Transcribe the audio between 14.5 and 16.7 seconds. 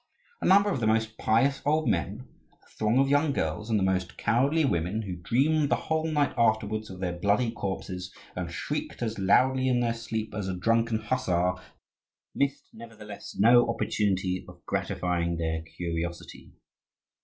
gratifying their curiosity.